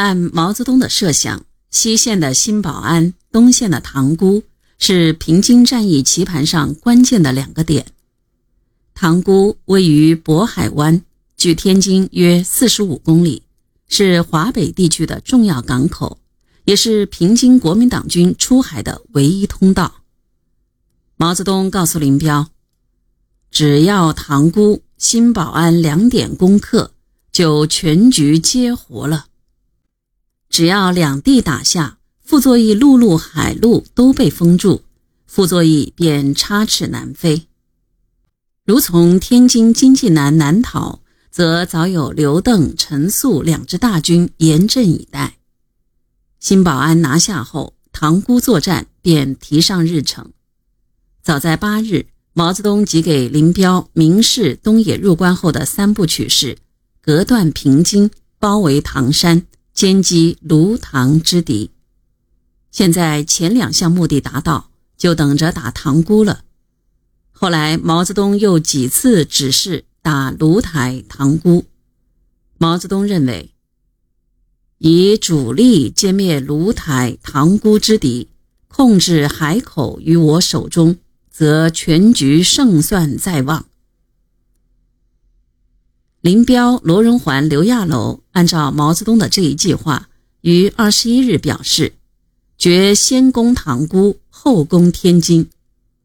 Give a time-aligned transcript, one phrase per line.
[0.00, 4.42] 按毛泽东的设想，西线的新保安、东线的塘沽
[4.78, 7.84] 是平津战役棋盘上关键的两个点。
[8.94, 11.02] 塘沽位于渤海湾，
[11.36, 13.42] 距天津约四十五公里，
[13.88, 16.16] 是华北地区的重要港口，
[16.64, 19.96] 也是平津国民党军出海的唯一通道。
[21.18, 22.48] 毛泽东告诉林彪，
[23.50, 26.92] 只要塘沽、新保安两点攻克，
[27.30, 29.26] 就全局皆活了。
[30.50, 34.82] 只要两地打下，傅作义陆路、海路都被封住，
[35.24, 37.46] 傅作义便插翅难飞。
[38.66, 45.36] 如从天津经济南南逃，则早有刘邓、陈粟两支大军严阵以待。
[46.40, 50.32] 新保安拿下后，塘沽作战便提上日程。
[51.22, 56.58] 早在八日，毛泽东即给林彪明示东野入关后的三部曲是：
[57.00, 59.46] 隔断平津，包围唐山，
[59.80, 61.70] 歼击卢唐之敌。
[62.70, 66.44] 现在前两项目的达到，就等着打塘沽了。
[67.32, 71.64] 后来毛泽东又几次指示打卢台、塘沽。
[72.58, 73.54] 毛泽东认为，
[74.76, 78.28] 以主力歼灭卢台、塘沽之敌，
[78.68, 80.98] 控制海口于我手中。
[81.30, 83.69] 则全局胜算在望。
[86.20, 90.10] 林彪、罗荣桓、刘亚楼按照毛泽东的这一计划，
[90.42, 91.94] 于二十一日表示，
[92.58, 95.48] 决先攻塘沽，后攻天津，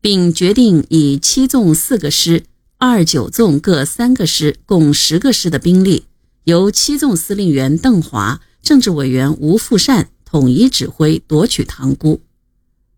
[0.00, 2.44] 并决定以七纵四个师、
[2.78, 6.04] 二九纵各三个师，共十个师的兵力，
[6.44, 12.20] 由七纵司令员邓华、政治委员吴富善统一指挥夺取塘沽。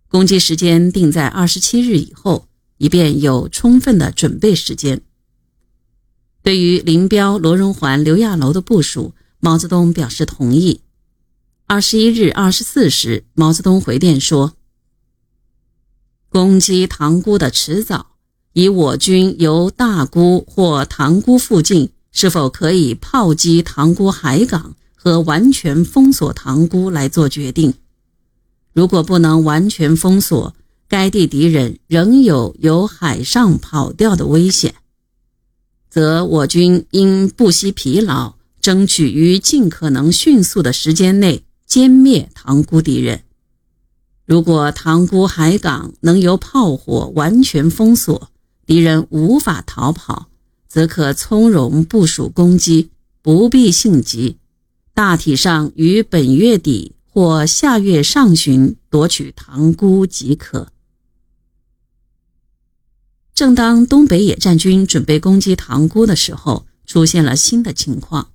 [0.09, 5.01] 攻击时间定在二十七日以后，以便有充分的准备时间。
[6.47, 10.81] 对于林彪、罗荣桓、刘亚楼的部署，毛泽东表示同意。
[11.67, 14.53] 二十一日二十四时，毛泽东回电说
[16.31, 18.13] ：“攻击塘沽的迟早，
[18.53, 27.75] 以我军由大沽或塘沽附近是否可以炮击塘沽海港和完全封锁塘沽来做决定。”
[28.73, 30.55] 如果不能完全封锁
[30.87, 34.77] 该地，敌人仍有由海上跑掉的危险，
[35.97, 43.23] 则我军应不惜疲劳，争取于尽可能迅速的时间内歼灭塘沽敌人。
[44.27, 48.29] 如果塘沽海港能由炮火完全封锁，
[48.67, 50.27] 敌人无法逃跑，
[50.69, 52.91] 则可从容部署攻击，
[53.23, 54.37] 不必性急。
[54.93, 56.93] 大体上于本月底。
[57.09, 60.69] 或下月上旬夺取塘沽即可。
[63.37, 68.31] 正当东北野战军准备攻击塘沽的时候，出现了新的情况。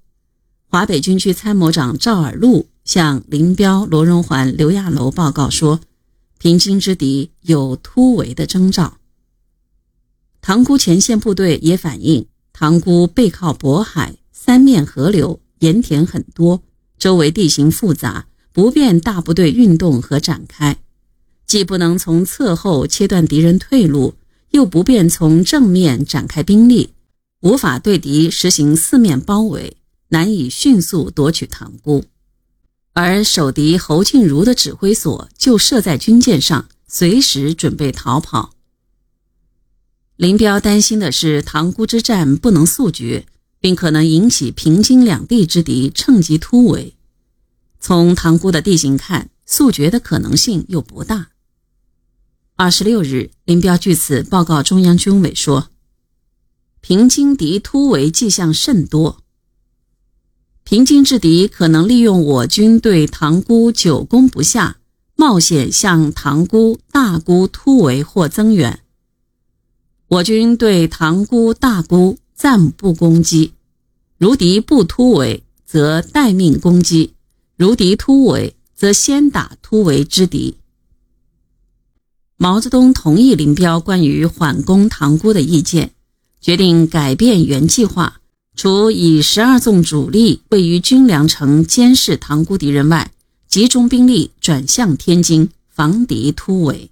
[0.68, 5.80] 华北军区参谋长赵尔陆向林彪、罗荣桓、刘亚楼报告说，
[6.38, 9.00] 平津之敌有突围的征兆。
[10.40, 16.62] 塘沽前线部队也反映，塘沽背靠渤海，三面河流，盐田很多，
[17.00, 18.28] 周围地形复杂。
[18.54, 20.78] 不便大部队运动和展开，
[21.48, 24.14] 既不能从侧后切断敌人退路，
[24.62, 26.94] 又不便从正面展开兵力，
[27.42, 29.78] 无法对敌实行四面包围，
[30.10, 32.06] 难以迅速夺取塘沽。
[32.94, 38.54] 而守敌侯静茹的指挥所就设在军舰上，随时准备逃跑。
[40.16, 43.26] 林彪担心的是塘沽之战不能速决，
[43.60, 46.94] 并可能引起平津两地之敌趁机突围。
[47.80, 51.31] 从塘沽的地形看，速决的可能性又不大。
[52.64, 55.70] 二十六日，林彪据此报告中央军委说
[56.80, 59.24] ：“平津敌突围迹象甚多，
[60.64, 64.78] 平津之敌可能利用我军对塘沽久攻不下，
[65.16, 68.82] 冒险向塘沽、大沽突围或增援。
[70.08, 73.54] 我军对塘沽、大沽暂不攻击，
[74.20, 77.16] 如敌不突围，则待命攻击。”
[77.58, 80.58] 如敌突围，则先打突围之敌。
[82.42, 85.92] 毛泽东同意林彪关于缓攻塘沽的意见，
[86.42, 88.20] 决定改变原计划，
[88.56, 93.12] 除以十二纵主力位于军粮城监视塘沽敌人外，
[93.48, 96.90] 集中兵力转向天津，防敌突围。